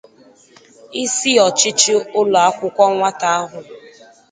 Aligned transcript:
Isi 1.03 1.31
ọchịchị 1.47 1.93
ụlọakwụkwọ 2.19 2.83
nwata 2.95 3.27
ahụ 3.39 3.59